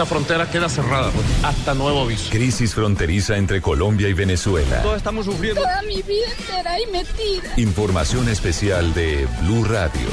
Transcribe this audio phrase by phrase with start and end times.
[0.00, 1.12] esa frontera queda cerrada
[1.42, 2.30] hasta nuevo aviso.
[2.30, 4.80] Crisis fronteriza entre Colombia y Venezuela.
[4.80, 5.60] Todos estamos sufriendo.
[5.60, 7.52] Toda mi vida entera ahí metida.
[7.58, 10.08] Información especial de Blue Radio.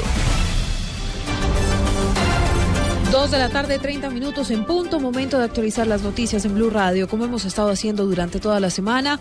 [3.10, 6.68] Dos de la tarde, 30 minutos en punto, momento de actualizar las noticias en Blue
[6.68, 9.18] Radio, como hemos estado haciendo durante toda la semana.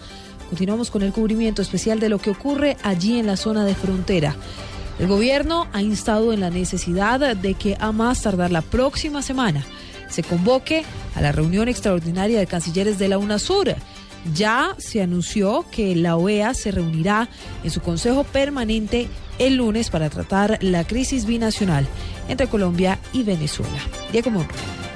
[0.49, 4.36] Continuamos con el cubrimiento especial de lo que ocurre allí en la zona de frontera.
[4.99, 9.63] El gobierno ha instado en la necesidad de que a más tardar la próxima semana
[10.09, 10.83] se convoque
[11.15, 13.75] a la reunión extraordinaria de cancilleres de la UNASUR.
[14.34, 17.29] Ya se anunció que la OEA se reunirá
[17.63, 19.07] en su consejo permanente
[19.39, 21.88] el lunes para tratar la crisis binacional
[22.27, 23.79] entre Colombia y Venezuela.
[24.12, 24.87] Diego Monroy.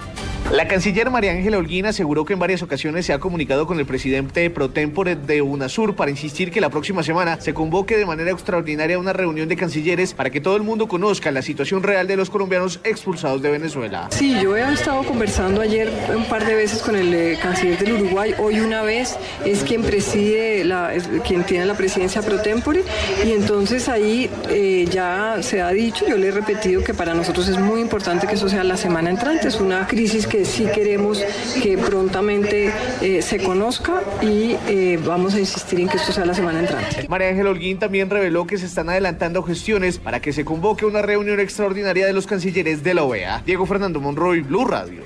[0.52, 3.86] La canciller María Ángela Holguín aseguró que en varias ocasiones se ha comunicado con el
[3.86, 8.32] presidente pro tempore de UNASUR para insistir que la próxima semana se convoque de manera
[8.32, 12.18] extraordinaria una reunión de cancilleres para que todo el mundo conozca la situación real de
[12.18, 14.10] los colombianos expulsados de Venezuela.
[14.12, 17.94] Sí, yo he estado conversando ayer un par de veces con el eh, canciller del
[17.94, 20.92] Uruguay, hoy una vez es quien preside, la,
[21.26, 22.84] quien tiene la presidencia pro tempore.
[23.26, 27.48] Y entonces ahí eh, ya se ha dicho, yo le he repetido que para nosotros
[27.48, 31.24] es muy importante que eso sea la semana entrante, es una crisis que sí queremos
[31.62, 36.34] que prontamente eh, se conozca y eh, vamos a insistir en que esto sea la
[36.34, 37.08] semana entrante.
[37.08, 41.02] María Ángel Holguín también reveló que se están adelantando gestiones para que se convoque una
[41.02, 43.44] reunión extraordinaria de los cancilleres de la OEA.
[43.46, 45.04] Diego Fernando Monroy, Blue Radio.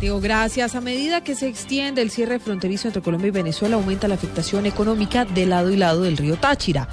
[0.00, 0.74] Diego, gracias.
[0.74, 4.66] A medida que se extiende el cierre fronterizo entre Colombia y Venezuela, aumenta la afectación
[4.66, 6.88] económica de lado y lado del río Táchira.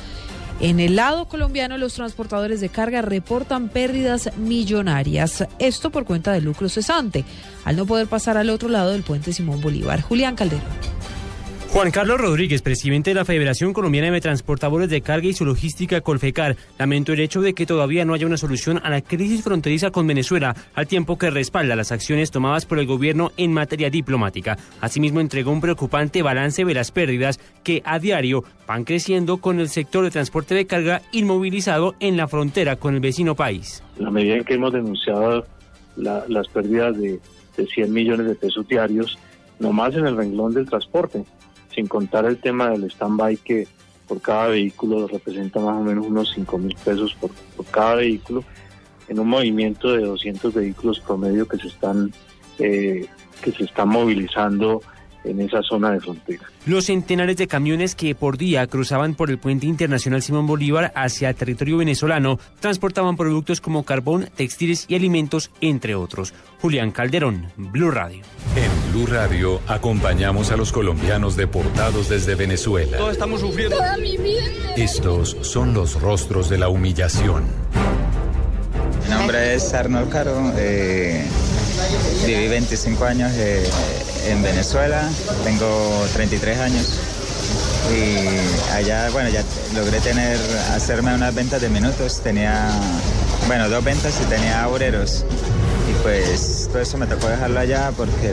[0.61, 5.47] En el lado colombiano, los transportadores de carga reportan pérdidas millonarias.
[5.57, 7.23] Esto por cuenta del lucro cesante,
[7.63, 10.01] al no poder pasar al otro lado del puente Simón Bolívar.
[10.01, 10.98] Julián Calderón.
[11.71, 16.01] Juan Carlos Rodríguez, presidente de la Federación Colombiana de Transportadores de Carga y su Logística
[16.01, 19.91] Colfecar, lamentó el hecho de que todavía no haya una solución a la crisis fronteriza
[19.91, 24.57] con Venezuela, al tiempo que respalda las acciones tomadas por el gobierno en materia diplomática.
[24.81, 29.69] Asimismo, entregó un preocupante balance de las pérdidas que a diario van creciendo con el
[29.69, 33.83] sector de transporte de carga inmovilizado en la frontera con el vecino país.
[33.99, 35.45] La medida en que hemos denunciado
[35.95, 37.19] las pérdidas de,
[37.57, 39.19] de 100 millones de pesos diarios,
[39.59, 41.23] nomás en el renglón del transporte
[41.79, 43.65] sin contar el tema del stand-by que
[44.05, 47.31] por cada vehículo representa más o menos unos 5 mil pesos por,
[47.71, 48.43] cada vehículo,
[49.07, 52.11] en un movimiento de 200 vehículos promedio que se están,
[52.57, 53.05] eh,
[53.41, 54.81] que se están movilizando
[55.23, 56.43] en esa zona de frontera.
[56.65, 61.33] Los centenares de camiones que por día cruzaban por el puente internacional Simón Bolívar hacia
[61.33, 66.33] territorio venezolano transportaban productos como carbón, textiles y alimentos, entre otros.
[66.61, 68.23] Julián Calderón, Blue Radio.
[68.89, 72.97] En Blue Radio acompañamos a los colombianos deportados desde Venezuela.
[72.97, 73.77] Todos estamos sufriendo.
[73.77, 74.41] Toda mi vida.
[74.75, 77.43] Estos son los rostros de la humillación.
[79.03, 80.53] Mi nombre es Arnold Caro.
[80.57, 81.23] Eh,
[82.25, 83.69] viví 25 años eh,
[84.27, 85.07] en Venezuela,
[85.43, 86.99] tengo 33 años
[87.93, 89.43] y allá, bueno, ya
[89.75, 90.39] logré tener,
[90.73, 92.67] hacerme unas ventas de minutos, tenía,
[93.45, 95.25] bueno, dos ventas y tenía obreros
[95.89, 98.31] y pues todo eso me tocó dejarlo allá porque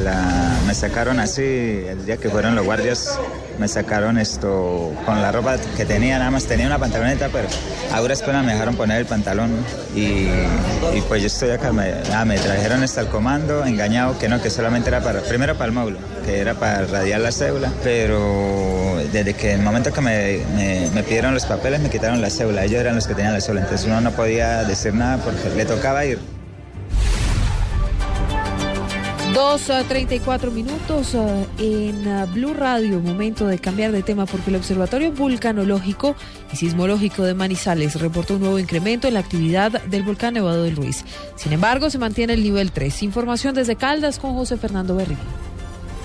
[0.67, 3.19] me sacaron así, el día que fueron los guardias,
[3.59, 7.49] me sacaron esto con la ropa que tenía, nada más tenía una pantaloneta, pero
[7.93, 9.53] a duras penas me dejaron poner el pantalón
[9.95, 10.29] y,
[11.09, 15.01] pues yo estoy acá, me, trajeron hasta el comando, engañado que no, que solamente era
[15.01, 19.63] para, primero para el módulo, que era para radiar la cédula, pero desde que el
[19.63, 23.07] momento que me, me, me pidieron los papeles me quitaron la cédula, ellos eran los
[23.07, 26.36] que tenían la cédula, entonces uno no podía decir nada porque le tocaba ir.
[29.37, 34.49] Dos a 34 minutos uh, en uh, Blue Radio, momento de cambiar de tema porque
[34.49, 36.17] el Observatorio Vulcanológico
[36.51, 40.75] y Sismológico de Manizales reportó un nuevo incremento en la actividad del volcán Nevado del
[40.75, 41.05] Ruiz.
[41.35, 43.03] Sin embargo, se mantiene el nivel 3.
[43.03, 45.19] Información desde Caldas con José Fernando Berrín.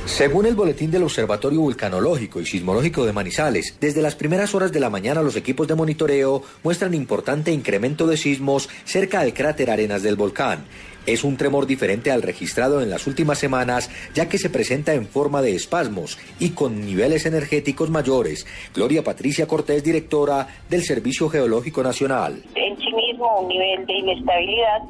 [0.06, 4.82] Según el boletín del Observatorio Vulcanológico y Sismológico de Manizales, desde las primeras horas de
[4.82, 10.04] la mañana los equipos de monitoreo muestran importante incremento de sismos cerca del cráter Arenas
[10.04, 10.66] del volcán.
[11.06, 15.08] Es un tremor diferente al registrado en las últimas semanas, ya que se presenta en
[15.08, 18.46] forma de espasmos y con niveles energéticos mayores.
[18.74, 22.44] Gloria Patricia Cortés, directora del Servicio Geológico Nacional.
[22.56, 24.82] En sí mismo un nivel de inestabilidad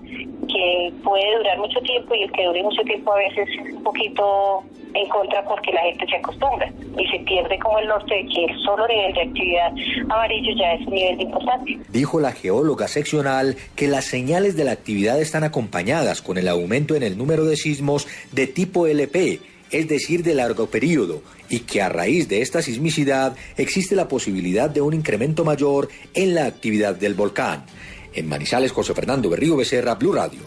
[0.51, 3.83] que puede durar mucho tiempo y el que dure mucho tiempo a veces es un
[3.83, 4.63] poquito
[4.93, 8.45] en contra porque la gente se acostumbra y se pierde como el norte de que
[8.45, 9.71] el solo nivel de actividad
[10.09, 11.79] amarillo ya es un nivel importante.
[11.89, 16.95] Dijo la geóloga seccional que las señales de la actividad están acompañadas con el aumento
[16.95, 19.39] en el número de sismos de tipo LP,
[19.71, 24.69] es decir, de largo periodo, y que a raíz de esta sismicidad existe la posibilidad
[24.69, 27.63] de un incremento mayor en la actividad del volcán.
[28.13, 30.41] En Manizales, José Fernando Berrío Becerra, Blue Radio.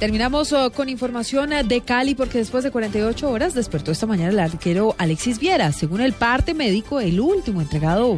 [0.00, 4.30] Terminamos uh, con información uh, de Cali porque después de 48 horas despertó esta mañana
[4.30, 5.72] el arquero Alexis Viera.
[5.72, 8.16] Según el parte médico, el último entregado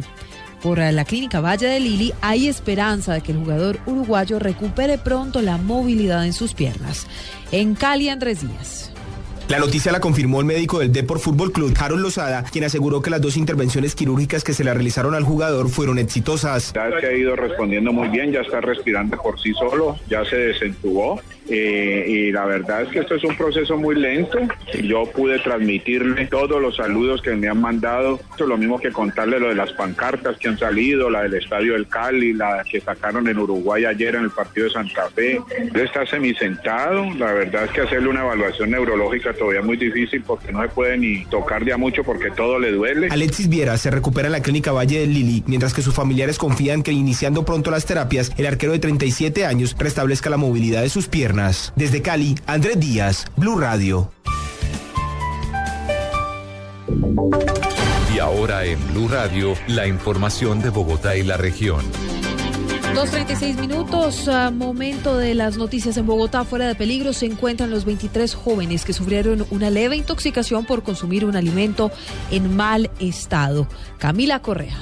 [0.61, 4.97] por uh, la clínica Valle de Lili, hay esperanza de que el jugador uruguayo recupere
[4.97, 7.05] pronto la movilidad en sus piernas.
[7.51, 8.92] En Cali, Andrés Díaz.
[9.49, 13.09] La noticia la confirmó el médico del Deport Fútbol Club, Harold Lozada, quien aseguró que
[13.09, 16.71] las dos intervenciones quirúrgicas que se le realizaron al jugador fueron exitosas.
[16.73, 21.19] Ya ha ido respondiendo muy bien, ya está respirando por sí solo, ya se desentubó.
[21.49, 24.39] Eh, y la verdad es que esto es un proceso muy lento.
[24.81, 28.19] Yo pude transmitirle todos los saludos que me han mandado.
[28.31, 31.35] Esto es lo mismo que contarle lo de las pancartas que han salido, la del
[31.35, 35.39] Estadio del Cali, la que sacaron en Uruguay ayer en el partido de Santa Fe.
[35.57, 37.09] Él está semisentado.
[37.17, 40.69] La verdad es que hacerle una evaluación neurológica todavía es muy difícil porque no se
[40.69, 43.07] puede ni tocar ya mucho porque todo le duele.
[43.11, 46.83] Alexis Viera se recupera en la clínica Valle del Lili, mientras que sus familiares confían
[46.83, 51.07] que iniciando pronto las terapias, el arquero de 37 años restablezca la movilidad de sus
[51.07, 51.33] piernas.
[51.75, 54.09] Desde Cali, Andrés Díaz, Blue Radio.
[58.15, 61.83] Y ahora en Blue Radio, la información de Bogotá y la región.
[62.93, 66.45] 2.36 minutos, momento de las noticias en Bogotá.
[66.45, 71.25] Fuera de peligro se encuentran los 23 jóvenes que sufrieron una leve intoxicación por consumir
[71.25, 71.91] un alimento
[72.31, 73.67] en mal estado.
[73.97, 74.77] Camila Correa.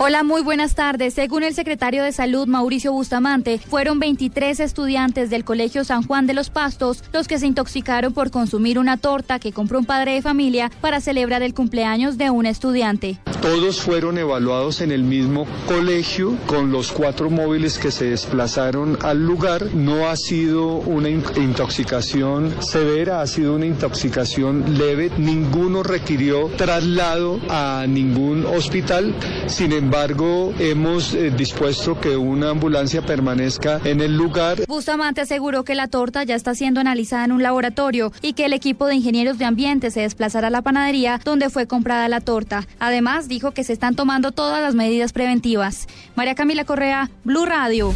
[0.00, 1.14] Hola, muy buenas tardes.
[1.14, 6.34] Según el secretario de Salud, Mauricio Bustamante, fueron 23 estudiantes del Colegio San Juan de
[6.34, 10.22] los Pastos los que se intoxicaron por consumir una torta que compró un padre de
[10.22, 13.18] familia para celebrar el cumpleaños de un estudiante.
[13.42, 19.26] Todos fueron evaluados en el mismo colegio con los cuatro móviles que se desplazaron al
[19.26, 19.74] lugar.
[19.74, 25.10] No ha sido una intoxicación severa, ha sido una intoxicación leve.
[25.18, 29.12] Ninguno requirió traslado a ningún hospital.
[29.46, 34.58] Sin embargo, embargo, hemos eh, dispuesto que una ambulancia permanezca en el lugar.
[34.68, 38.52] Bustamante aseguró que la torta ya está siendo analizada en un laboratorio y que el
[38.52, 42.66] equipo de ingenieros de ambiente se desplazará a la panadería donde fue comprada la torta.
[42.78, 45.86] Además, dijo que se están tomando todas las medidas preventivas.
[46.16, 47.94] María Camila Correa, Blue Radio.